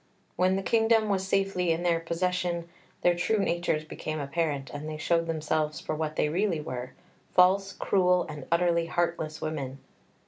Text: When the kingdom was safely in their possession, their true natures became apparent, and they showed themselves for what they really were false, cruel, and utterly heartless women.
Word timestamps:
When 0.35 0.55
the 0.55 0.63
kingdom 0.63 1.09
was 1.09 1.27
safely 1.27 1.71
in 1.71 1.83
their 1.83 1.99
possession, 1.99 2.67
their 3.01 3.13
true 3.15 3.37
natures 3.37 3.85
became 3.85 4.19
apparent, 4.19 4.71
and 4.73 4.89
they 4.89 4.97
showed 4.97 5.27
themselves 5.27 5.79
for 5.79 5.93
what 5.93 6.15
they 6.15 6.27
really 6.29 6.59
were 6.59 6.93
false, 7.35 7.71
cruel, 7.73 8.23
and 8.27 8.47
utterly 8.51 8.87
heartless 8.87 9.41
women. 9.41 9.77